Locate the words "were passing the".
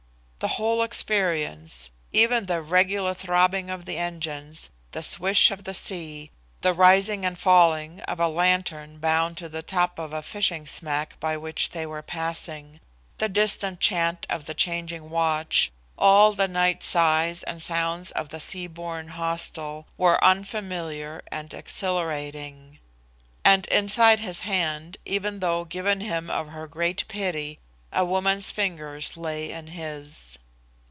11.85-13.29